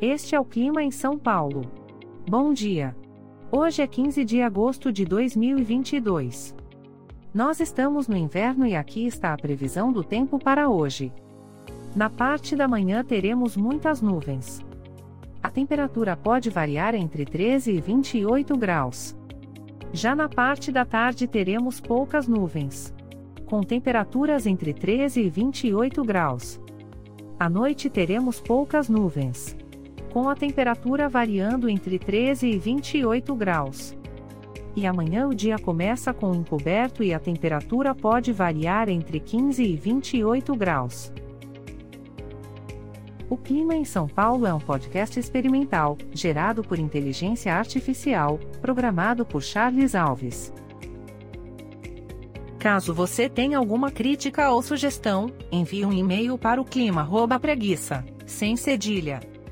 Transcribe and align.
Este 0.00 0.34
é 0.34 0.40
o 0.40 0.44
clima 0.44 0.82
em 0.82 0.90
São 0.90 1.16
Paulo. 1.16 1.62
Bom 2.28 2.52
dia. 2.52 2.94
Hoje 3.50 3.80
é 3.80 3.86
15 3.86 4.26
de 4.26 4.42
agosto 4.42 4.92
de 4.92 5.06
2022. 5.06 6.54
Nós 7.32 7.60
estamos 7.60 8.06
no 8.06 8.14
inverno 8.14 8.66
e 8.66 8.76
aqui 8.76 9.06
está 9.06 9.32
a 9.32 9.38
previsão 9.38 9.90
do 9.90 10.04
tempo 10.04 10.38
para 10.38 10.68
hoje. 10.68 11.10
Na 11.94 12.10
parte 12.10 12.54
da 12.54 12.68
manhã 12.68 13.02
teremos 13.02 13.56
muitas 13.56 14.02
nuvens. 14.02 14.60
A 15.42 15.48
temperatura 15.48 16.14
pode 16.14 16.50
variar 16.50 16.94
entre 16.94 17.24
13 17.24 17.72
e 17.72 17.80
28 17.80 18.54
graus. 18.54 19.16
Já 19.94 20.14
na 20.14 20.28
parte 20.28 20.70
da 20.70 20.84
tarde 20.84 21.26
teremos 21.26 21.80
poucas 21.80 22.28
nuvens. 22.28 22.92
Com 23.46 23.62
temperaturas 23.62 24.46
entre 24.46 24.74
13 24.74 25.22
e 25.22 25.30
28 25.30 26.04
graus. 26.04 26.60
À 27.38 27.48
noite 27.48 27.88
teremos 27.88 28.38
poucas 28.38 28.90
nuvens. 28.90 29.56
Com 30.16 30.30
a 30.30 30.34
temperatura 30.34 31.10
variando 31.10 31.68
entre 31.68 31.98
13 31.98 32.48
e 32.48 32.58
28 32.58 33.34
graus. 33.34 33.94
E 34.74 34.86
amanhã 34.86 35.28
o 35.28 35.34
dia 35.34 35.58
começa 35.58 36.10
com 36.14 36.34
encoberto 36.34 37.04
e 37.04 37.12
a 37.12 37.18
temperatura 37.18 37.94
pode 37.94 38.32
variar 38.32 38.88
entre 38.88 39.20
15 39.20 39.62
e 39.62 39.76
28 39.76 40.56
graus. 40.56 41.12
O 43.28 43.36
Clima 43.36 43.74
em 43.74 43.84
São 43.84 44.08
Paulo 44.08 44.46
é 44.46 44.54
um 44.54 44.58
podcast 44.58 45.20
experimental, 45.20 45.98
gerado 46.14 46.62
por 46.62 46.78
inteligência 46.78 47.54
artificial, 47.54 48.40
programado 48.62 49.22
por 49.22 49.42
Charles 49.42 49.94
Alves. 49.94 50.50
Caso 52.58 52.94
você 52.94 53.28
tenha 53.28 53.58
alguma 53.58 53.90
crítica 53.90 54.50
ou 54.50 54.62
sugestão, 54.62 55.30
envie 55.52 55.84
um 55.84 55.92
e-mail 55.92 56.38
para 56.38 56.58
o 56.58 56.64
clima@preguiça, 56.64 58.02
sem 58.24 58.56
cedilha, 58.56 59.20